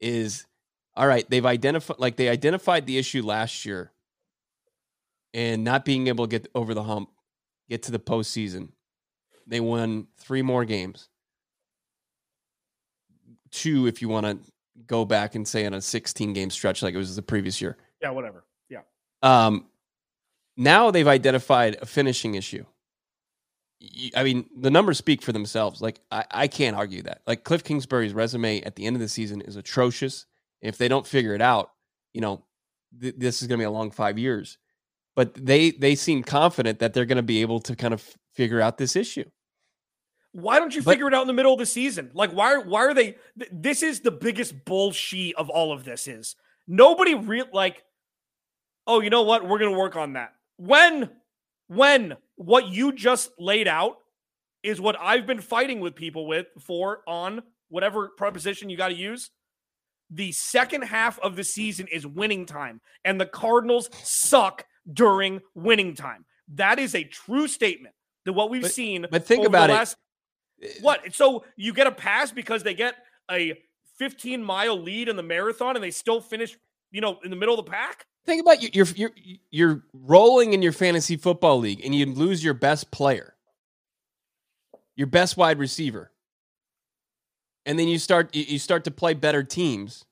[0.00, 0.46] is
[0.94, 3.92] all right, they've identified like they identified the issue last year
[5.32, 7.08] and not being able to get over the hump,
[7.68, 8.68] get to the postseason.
[9.46, 11.08] They won three more games.
[13.50, 14.38] Two, if you want to
[14.86, 17.76] go back and say on a 16 game stretch like it was the previous year.
[18.00, 18.44] Yeah, whatever.
[18.68, 18.80] Yeah.
[19.22, 19.66] Um,
[20.56, 22.64] now they've identified a finishing issue.
[24.14, 25.80] I mean, the numbers speak for themselves.
[25.80, 27.22] Like, I, I can't argue that.
[27.26, 30.26] Like, Cliff Kingsbury's resume at the end of the season is atrocious.
[30.60, 31.70] If they don't figure it out,
[32.14, 32.44] you know,
[33.00, 34.58] th- this is going to be a long five years.
[35.14, 38.60] But they they seem confident that they're going to be able to kind of figure
[38.60, 39.28] out this issue.
[40.32, 42.10] Why don't you but, figure it out in the middle of the season?
[42.14, 43.16] Like, why why are they?
[43.38, 46.08] Th- this is the biggest bullshit of all of this.
[46.08, 47.82] Is nobody real like?
[48.86, 49.46] Oh, you know what?
[49.46, 50.32] We're going to work on that.
[50.56, 51.10] When
[51.68, 53.98] when what you just laid out
[54.62, 58.94] is what I've been fighting with people with for on whatever preposition you got to
[58.94, 59.30] use
[60.12, 65.94] the second half of the season is winning time, and the Cardinals suck during winning
[65.94, 66.26] time.
[66.54, 67.94] That is a true statement.
[68.24, 69.06] That what we've but, seen.
[69.10, 69.98] But think about last, it.
[70.80, 71.14] What?
[71.14, 72.96] So you get a pass because they get
[73.30, 73.58] a
[73.98, 76.56] 15 mile lead in the marathon, and they still finish,
[76.90, 78.06] you know, in the middle of the pack.
[78.24, 78.70] Think about you.
[78.72, 79.10] You're you're
[79.50, 83.34] you're rolling in your fantasy football league, and you lose your best player,
[84.96, 86.12] your best wide receiver
[87.66, 90.04] and then you start you start to play better teams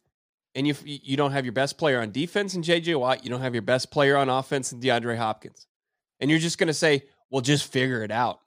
[0.55, 3.41] and you you don't have your best player on defense in JJ Watt, you don't
[3.41, 5.67] have your best player on offense in DeAndre Hopkins.
[6.19, 8.41] And you're just going to say, "Well, just figure it out."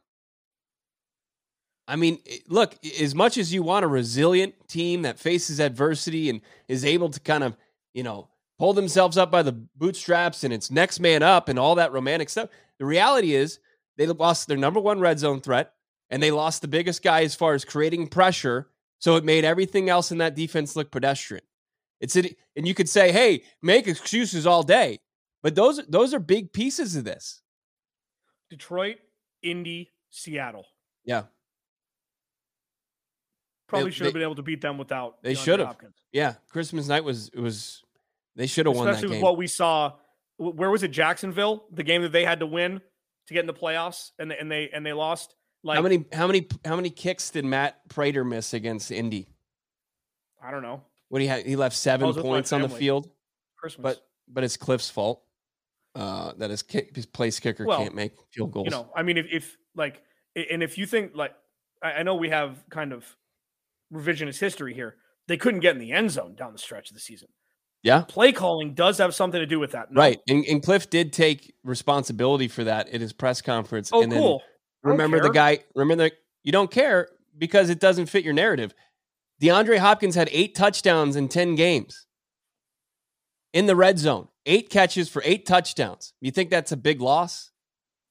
[1.88, 6.41] I mean, look, as much as you want a resilient team that faces adversity and
[6.67, 7.58] is able to kind of,
[7.93, 11.76] you know, pull themselves up by the bootstraps and it's next man up and all
[11.76, 13.60] that romantic stuff, the reality is
[13.98, 15.74] they lost their number one red zone threat
[16.10, 18.67] and they lost the biggest guy as far as creating pressure
[19.00, 21.43] so it made everything else in that defense look pedestrian.
[22.00, 25.00] It's it, and you could say, "Hey, make excuses all day,"
[25.41, 27.41] but those those are big pieces of this.
[28.50, 28.98] Detroit,
[29.41, 30.65] Indy, Seattle.
[31.04, 31.24] Yeah.
[33.67, 35.21] Probably should have been able to beat them without.
[35.23, 35.78] They should have.
[36.12, 37.84] Yeah, Christmas night was it was.
[38.36, 38.95] They should have won that game.
[38.95, 39.93] Especially with what we saw.
[40.38, 40.89] Where was it?
[40.89, 42.82] Jacksonville, the game that they had to win
[43.28, 45.36] to get in the playoffs, and they, and they and they lost.
[45.63, 49.28] Like how many how many how many kicks did Matt Prater miss against Indy?
[50.43, 50.82] I don't know.
[51.10, 53.10] What he had he left seven points on the field.
[53.58, 53.82] Christmas.
[53.82, 55.23] But but it's Cliff's fault.
[55.95, 58.65] Uh, that his kick, his place kicker well, can't make field goals.
[58.65, 60.02] You know, I mean, if, if like,
[60.36, 61.36] and if you think like,
[61.84, 63.06] I, I know we have kind of
[63.93, 64.95] revisionist history here.
[65.27, 67.29] They couldn't get in the end zone down the stretch of the season.
[67.82, 68.03] Yeah.
[68.08, 69.91] Play calling does have something to do with that.
[69.91, 69.99] No?
[69.99, 70.19] Right.
[70.27, 73.89] And, and, Cliff did take responsibility for that in his press conference.
[73.93, 74.41] Oh, and cool.
[74.84, 76.12] Remember the guy, remember the,
[76.43, 78.73] you don't care because it doesn't fit your narrative.
[79.41, 82.06] DeAndre Hopkins had eight touchdowns in 10 games
[83.53, 86.13] in the red zone, eight catches for eight touchdowns.
[86.21, 87.51] You think that's a big loss?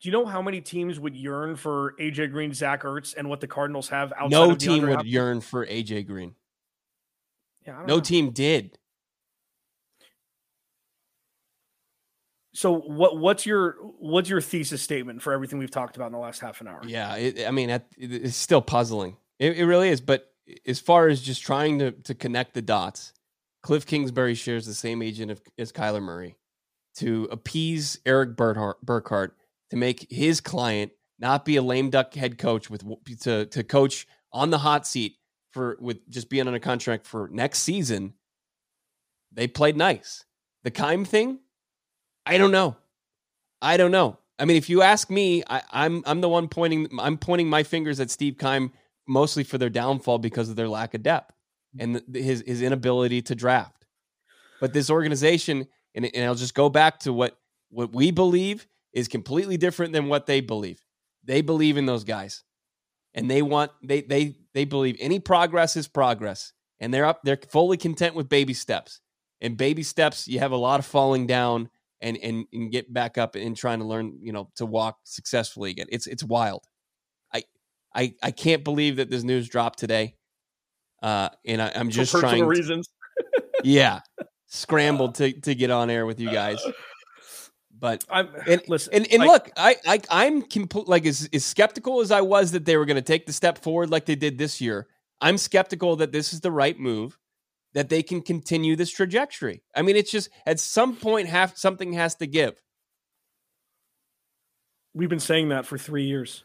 [0.02, 3.38] Do you know how many teams would yearn for AJ Green, Zach Ertz, and what
[3.38, 5.12] the Cardinals have outside no team would Hopkins?
[5.12, 6.34] yearn for AJ Green.
[7.64, 8.00] Yeah, no know.
[8.00, 8.76] team did.
[12.52, 16.18] So what what's your what's your thesis statement for everything we've talked about in the
[16.18, 16.80] last half an hour?
[16.84, 19.16] Yeah, it, I mean, it's still puzzling.
[19.38, 20.00] It, it, really is.
[20.00, 20.32] But
[20.66, 23.12] as far as just trying to to connect the dots,
[23.62, 26.36] Cliff Kingsbury shares the same agent of, as Kyler Murray
[26.96, 29.34] to appease Erik Burkhardt
[29.72, 32.84] to make his client not be a lame duck head coach with
[33.22, 35.16] to to coach on the hot seat
[35.50, 38.12] for with just being on a contract for next season.
[39.32, 40.26] They played nice.
[40.62, 41.38] The Keim thing
[42.26, 42.76] I don't know.
[43.62, 44.18] I don't know.
[44.38, 46.88] I mean, if you ask me, I, am I'm, I'm the one pointing.
[46.98, 48.72] I'm pointing my fingers at Steve Keim
[49.08, 51.34] mostly for their downfall because of their lack of depth
[51.78, 53.86] and the, his his inability to draft.
[54.60, 57.38] But this organization And, and I'll just go back to what
[57.70, 60.80] what we believe is completely different than what they believe.
[61.24, 62.44] They believe in those guys.
[63.14, 66.52] And they want they they they believe any progress is progress.
[66.80, 69.00] And they're up they're fully content with baby steps.
[69.40, 71.68] And baby steps, you have a lot of falling down
[72.00, 75.70] and and, and get back up and trying to learn, you know, to walk successfully
[75.70, 75.86] again.
[75.90, 76.64] It's it's wild.
[77.32, 77.44] I
[77.94, 80.16] I I can't believe that this news dropped today.
[81.02, 82.46] Uh, and I, am just For trying.
[82.46, 82.88] reasons.
[83.64, 84.00] yeah,
[84.46, 86.60] scrambled to to get on air with you guys.
[87.82, 91.44] But I'm, and listen, and, and like, look, I, I I'm complete like as, as
[91.44, 94.14] skeptical as I was that they were going to take the step forward like they
[94.14, 94.86] did this year.
[95.20, 97.18] I'm skeptical that this is the right move,
[97.74, 99.64] that they can continue this trajectory.
[99.74, 102.54] I mean, it's just at some point have something has to give.
[104.94, 106.44] we've been saying that for three years.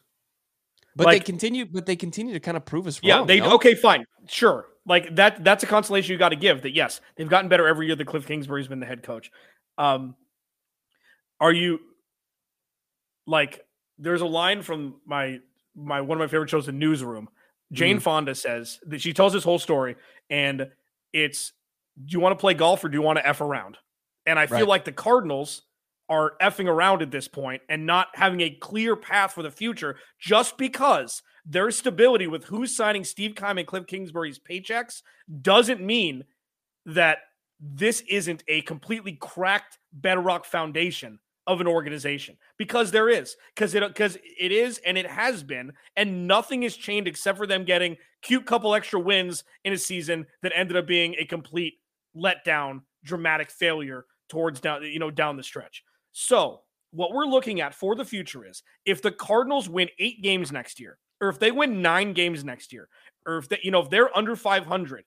[0.96, 3.28] But Like- they continue, but they continue to kind of prove us Yeah, wrong.
[3.28, 3.54] they no?
[3.56, 4.70] okay, fine, sure.
[4.88, 5.44] Like that.
[5.44, 6.62] That's a consolation you got to give.
[6.64, 7.96] That yes, they've gotten better every year.
[7.96, 9.30] That Kliff Kingsbury's been the head coach.
[9.78, 10.16] Um,
[11.40, 11.80] are you
[13.26, 13.66] like?
[13.98, 15.40] There's a line from my
[15.76, 17.30] my one of my favorite shows, The Newsroom.
[17.72, 18.04] Jane mm-hmm.
[18.04, 19.96] Fonda says that she tells this whole story,
[20.30, 20.68] and
[21.14, 21.54] it's
[22.06, 23.78] do you want to play golf or do you want to f around?
[24.26, 24.68] And I feel Right.
[24.68, 25.64] like the Cardinals
[26.10, 29.98] are effing around at this point and not having a clear path for the future
[30.20, 35.02] just because their stability with who's signing Steve Keim and Kliff Kingsbury's paychecks
[35.42, 36.24] doesn't mean
[36.86, 37.20] that
[37.60, 43.88] this isn't a completely cracked bedrock foundation of an organization because there is because it
[43.88, 47.96] because it is and it has been and nothing has changed except for them getting
[48.22, 51.76] cute couple extra wins in a season that ended up being a complete
[52.16, 55.84] letdown dramatic failure towards down you know down the stretch.
[56.12, 60.52] So what we're looking at for the future is if the cardinals win eight games
[60.52, 62.90] next year or if they win nine games next year
[63.26, 65.06] or if they you know if they're under 500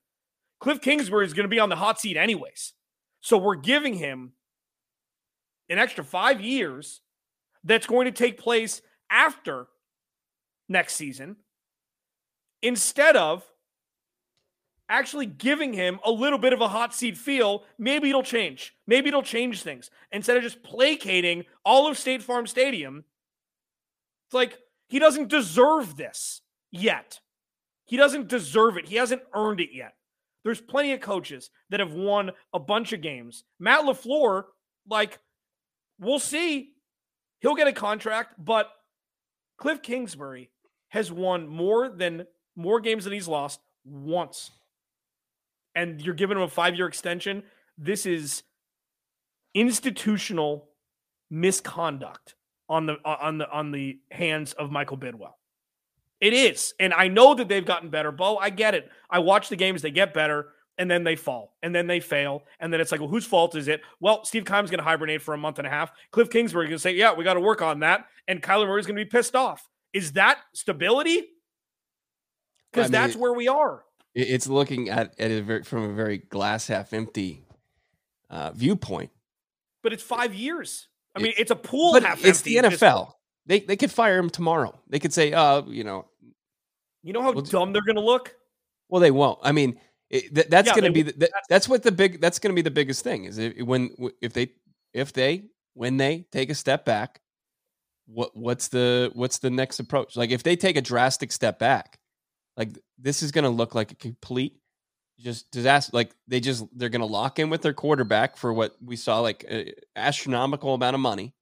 [0.61, 2.73] kliff kingsbury is going to be on the hot seat anyways.
[3.21, 4.33] So we're giving him
[5.71, 7.01] an extra five years
[7.63, 9.67] that's going to take place after
[10.69, 11.37] next season
[12.61, 13.43] instead of
[14.89, 17.63] actually giving him a little bit of a hot seat feel.
[17.79, 18.75] Maybe it'll change.
[18.85, 23.05] Maybe it'll change things instead of just placating all of State Farm Stadium.
[24.27, 27.21] It's like he doesn't deserve this yet.
[27.85, 28.87] He doesn't deserve it.
[28.87, 29.93] He hasn't earned it yet.
[30.43, 33.43] There's plenty of coaches that have won a bunch of games.
[33.59, 34.43] Matt LaFleur,
[34.89, 35.19] like,
[36.01, 36.71] we'll see.
[37.39, 38.69] He'll get a contract, but
[39.59, 40.49] Kliff Kingsbury
[40.89, 44.51] has won more than more games than he's lost once.
[45.73, 47.43] And you're giving him a five year extension.
[47.77, 48.43] This is
[49.53, 50.69] institutional
[51.29, 52.35] misconduct
[52.67, 55.33] on the uh, on the on the hands of Michael Bidwill.
[56.19, 56.73] It is.
[56.79, 58.11] And I know that they've gotten better.
[58.11, 58.89] Bo, I get it.
[59.09, 62.43] I watch the games, they get better, and then they fall, and then they fail.
[62.59, 63.81] And then it's like, well, whose fault is it?
[63.99, 65.91] Well, Steve Keim's going to hibernate for a month and a half.
[66.11, 68.05] Kliff Kingsbury is going to say, yeah, we got to work on that.
[68.27, 69.67] And Kyler Murray's going to be pissed off.
[69.93, 71.23] Is that stability?
[72.71, 73.83] Because I mean, that's where we are.
[74.15, 77.43] It's looking at, at it very, from a very glass half empty
[78.29, 79.11] uh, viewpoint.
[79.83, 80.87] But it's five years.
[81.15, 83.13] I It- mean, it's a pool But it's the NFL.
[83.45, 84.79] They they could fire him tomorrow.
[84.87, 86.07] They could say, uh, you know,
[87.03, 88.35] You know how Well, dumb they're going to look?
[88.89, 89.39] well, they won't.
[89.41, 89.79] I mean,
[90.11, 92.51] it, th- that's Yeah, going to be the, that, that's what the big that's going
[92.51, 94.51] to be the biggest thing is if, when if they
[94.93, 97.21] if they when they take a step back,
[98.07, 100.17] what what's the what's the next approach?
[100.17, 101.97] Like if they take a drastic step back,
[102.57, 104.57] like this is going to look like a complete
[105.17, 105.91] just disaster.
[105.93, 109.21] Like they just they're going to lock in with their quarterback for what we saw
[109.21, 109.45] like
[109.95, 111.33] astronomical amount of money,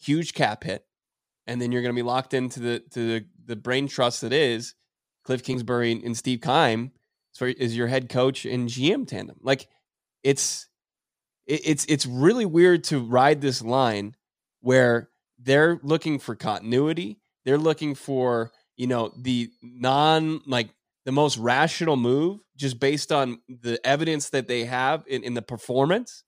[0.00, 0.86] huge cap hit,
[1.46, 4.32] and then you're going to be locked into the to the, the brain trust that
[4.32, 4.74] is
[5.28, 6.92] Kliff Kingsbury and Steve Keim
[7.34, 9.36] for is your head coach and GM tandem.
[9.42, 9.68] Like
[10.22, 10.68] it's
[11.46, 14.14] it, it's it's really weird to ride this line
[14.60, 17.20] where they're looking for continuity.
[17.44, 20.70] They're looking for you know the non like
[21.04, 25.42] the most rational move just based on the evidence that they have in, in the
[25.42, 26.22] performance.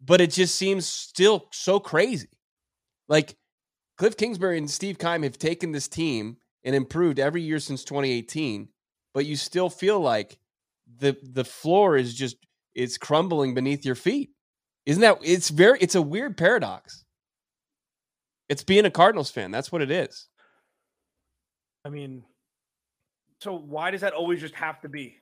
[0.00, 2.28] But it just seems still so crazy.
[3.08, 3.36] Like
[3.98, 8.68] Kliff Kingsbury and Steve Keim have taken this team and improved every year since 2018,
[9.16, 10.38] but you still feel like
[10.98, 12.36] the the floor is just
[12.74, 14.28] it's crumbling beneath your feet.
[14.84, 17.02] Isn't that it's very it's a weird paradox.
[18.50, 19.50] It's being a Cardinals fan.
[19.50, 20.28] That's what it is.
[21.82, 22.24] I mean,
[23.40, 25.16] so why does that always just have to be?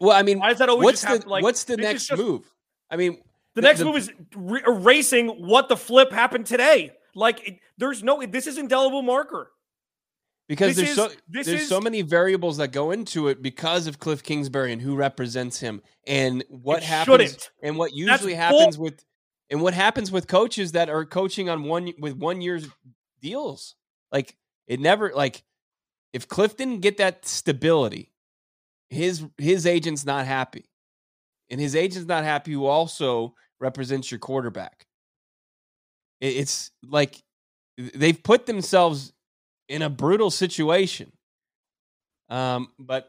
[0.00, 1.76] Well, I mean, Why does that always what's just have the to, like, what's the
[1.76, 2.50] next just- move?
[2.90, 3.18] I mean,
[3.54, 6.96] The The- next the- move is re- erasing what the flip happened today.
[7.14, 9.52] Like, it, there's no, this is indelible marker.
[10.46, 13.40] Because This there's is- so this there's is- so many variables that go into it
[13.40, 17.50] because of Kliff Kingsbury and who represents him and what happens shouldn't.
[17.62, 19.04] and what That's usually bull- happens with
[19.50, 22.66] and what happens with coaches that are coaching on one with one year's
[23.22, 23.74] deals.
[24.12, 24.36] Like
[24.66, 25.44] it never like
[26.12, 28.12] if Kliff didn't get that stability,
[28.90, 30.70] his his agent's not happy.
[31.50, 34.86] And his agent's not happy who also represents your quarterback.
[36.20, 37.22] It- It's like
[37.78, 39.12] they've put themselves
[39.68, 41.12] in a brutal situation.
[42.28, 43.08] Um, but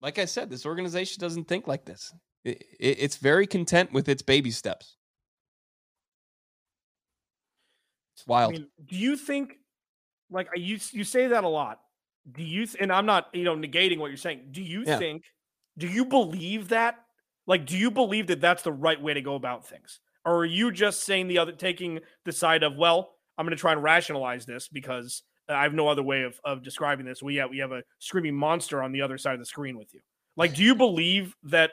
[0.00, 2.12] like I said, this organization doesn't think like this.
[2.44, 4.96] It, it, it's very content with its baby steps.
[8.16, 8.52] It's I wild.
[8.52, 9.54] mean, do you think,
[10.30, 11.80] like I- you you say that a lot?
[12.30, 12.66] Do you?
[12.66, 14.48] th- And I'm not, you know, negating what you're saying.
[14.52, 14.98] Do you Yeah.
[14.98, 15.24] think?
[15.78, 16.96] Do you believe that?
[17.46, 20.44] Like, do you believe that that's the right way to go about things, or are
[20.44, 23.82] you just saying the other, taking the side of, well, I'm going to try and
[23.82, 25.22] rationalize this because
[25.52, 27.22] I have no other way of of describing this.
[27.22, 29.92] We have we have a screaming monster on the other side of the screen with
[29.94, 30.00] you.
[30.36, 31.72] Like, do you believe that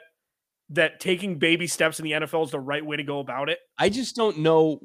[0.70, 3.58] that taking baby steps in the NFL is the right way to go about it?
[3.78, 4.80] I just don't know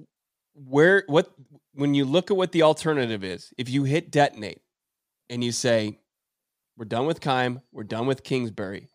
[0.53, 1.31] where what
[1.73, 3.53] when you look at what the alternative is.
[3.57, 4.61] If you hit detonate
[5.29, 5.99] and you say
[6.77, 8.89] we're done with Keim, we're done with Kingsbury.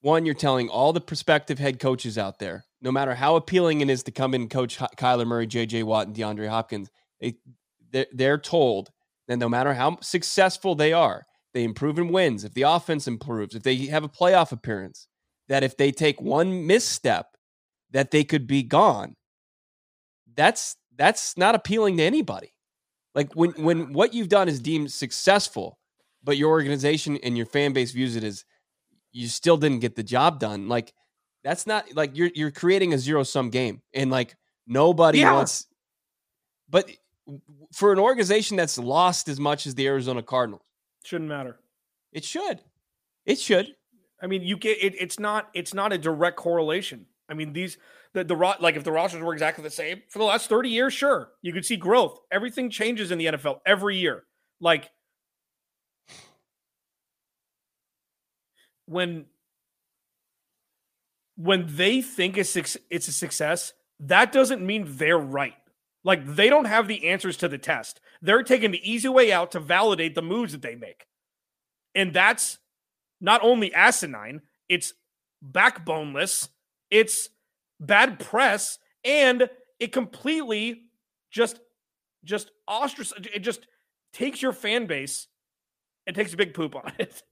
[0.00, 3.88] One, you're telling all the prospective head coaches out there, no matter how appealing it
[3.88, 5.82] is to come in coach Kyler Murray, J.J.
[5.84, 7.36] Watt, and DeAndre Hopkins, they
[7.94, 8.90] they're, they're told
[9.28, 11.22] that no matter how successful they are,
[11.54, 12.44] they improve in wins.
[12.44, 15.06] If the offense improves, if they have a playoff appearance,
[15.48, 17.26] that if they take one misstep,
[17.92, 19.14] that they could be gone.
[20.36, 22.52] That's that's not appealing to anybody.
[23.14, 25.78] Like when when what you've done is deemed successful,
[26.24, 28.44] but your organization and your fan base views it as
[29.12, 30.68] you still didn't get the job done.
[30.68, 30.92] Like
[31.44, 34.34] that's not like you're you're creating a zero sum game, and like
[34.66, 35.32] nobody Yeah.
[35.34, 35.66] wants.
[36.68, 36.90] But
[37.72, 40.62] for an organization that's lost as much as the Arizona Cardinals,
[41.04, 41.58] Shouldn't matter.
[42.12, 42.60] it should.
[43.26, 43.74] It should.
[44.22, 47.06] I mean, you get it, it's not it's not a direct correlation.
[47.28, 47.78] I mean, these
[48.12, 50.92] the the like if the rosters were exactly the same for the last 30 years,
[50.92, 51.30] sure.
[51.42, 52.20] You could see growth.
[52.30, 54.24] Everything changes in the NFL every year.
[54.60, 54.90] Like
[58.86, 59.26] when
[61.36, 62.56] when they think it's
[62.90, 65.54] it's a success, that doesn't mean they're right.
[66.04, 68.00] Like they don't have the answers to the test.
[68.20, 71.06] They're taking the easy way out to validate the moves that they make.
[71.94, 72.58] And that's
[73.20, 74.92] not only asinine, it's
[75.44, 76.48] backboneless,
[76.90, 77.28] it's
[77.80, 79.48] bad press, and
[79.80, 80.82] it completely
[81.30, 81.60] just
[82.24, 83.66] just ostracize it just
[84.12, 85.26] takes your fan base
[86.06, 87.22] and takes a big poop on it.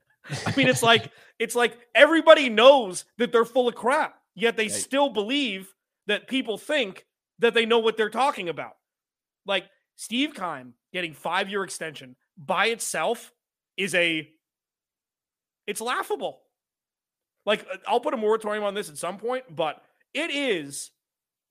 [0.47, 4.65] I mean, it's like it's like everybody knows that they're full of crap, yet they
[4.65, 4.73] Right.
[4.73, 5.75] still believe
[6.07, 7.07] that people think
[7.43, 8.77] that they know what they're talking about.
[9.45, 9.65] Like
[9.97, 13.33] Steve Keim getting five year extension by itself
[13.77, 14.29] is a
[15.67, 16.41] it's laughable.
[17.45, 19.83] Like uh, I'll put a moratorium on this at some point, but
[20.15, 20.91] it is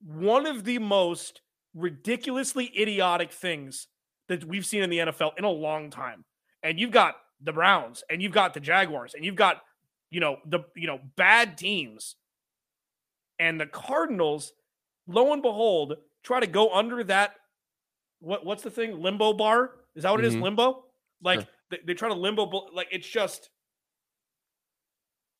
[0.02, 1.42] one of the most
[1.74, 3.88] ridiculously idiotic things
[4.28, 6.24] that we've seen in the NFL in a long time.
[6.62, 9.62] And you've got the Browns and you've got the Jaguars and you've got
[10.10, 12.16] you know the you know bad teams.
[13.38, 14.52] And the Cardinals
[15.06, 17.34] lo and behold try to go under that
[18.20, 19.72] what what's the thing limbo bar?
[19.94, 20.42] Is that what it is Mhm.
[20.42, 20.84] limbo?
[21.22, 21.48] Like Sure.
[21.70, 23.50] they, they try to limbo like it's just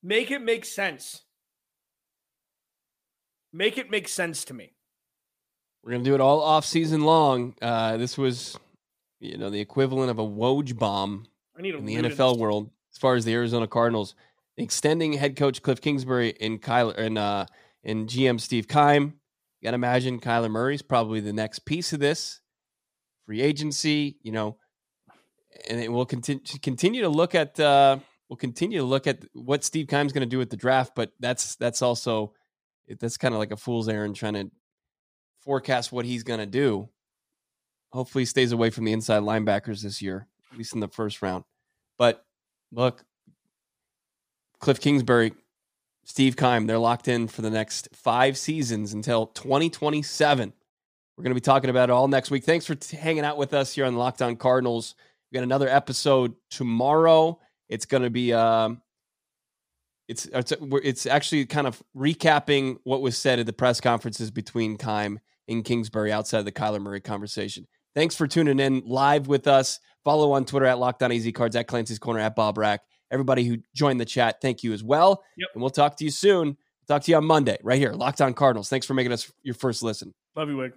[0.03, 1.23] make it make sense.
[3.53, 4.73] Make it make sense to me.
[5.83, 7.55] We're gonna do it all off season long.
[7.61, 8.59] Uh, this was,
[9.21, 11.27] you know, the equivalent of a Woj bomb
[11.59, 14.15] in the NFL world as far as the Arizona Cardinals
[14.57, 17.47] extending head coach Kliff Kingsbury and Kyler and uh
[17.85, 19.19] and GM Steve Keim.
[19.63, 22.41] You gotta imagine Kyler Murray's probably the next piece of this
[23.27, 24.17] free agency.
[24.23, 24.57] You know,
[25.71, 27.99] and it will continue continue to look at uh,
[28.29, 30.97] we'll continue to look at what Steve Keim's going to do with the draft.
[30.97, 32.33] But that's that's also
[32.99, 34.51] that's kind of like a fool's errand trying to
[35.39, 36.89] forecast what he's going to do.
[37.93, 41.23] Hopefully, he stays away from the inside linebackers this year, at least in the first
[41.23, 41.45] round.
[41.99, 42.25] But
[42.73, 43.05] look,
[44.61, 45.35] Kliff Kingsbury,
[46.05, 50.53] Steve Keim, they're locked in for the next five seasons until 2027.
[51.17, 52.45] We're going to be talking about it all next week.
[52.45, 54.95] Thanks for t- hanging out with us here on Locked On Cardinals.
[55.31, 57.39] We got another episode tomorrow.
[57.69, 58.83] It's going to be um,
[60.09, 64.77] it's it's it's actually kind of recapping what was said at the press conferences between
[64.77, 67.67] Keim and Kingsbury outside of the Kyler Murray conversation.
[67.95, 69.79] Thanks for tuning in live with us.
[70.05, 72.81] Follow on Twitter at Locked On Easy Cards at Clancy's Corner at Bo Brack.
[73.13, 75.23] Everybody who joined the chat, thank you as well.
[75.37, 75.49] Yep.
[75.55, 76.57] And we'll talk to you soon.
[76.89, 78.69] talk to you on Monday right here, Locked On Cardinals.
[78.69, 80.15] Thanks for making us your first listen.
[80.35, 80.73] Love you, Wig.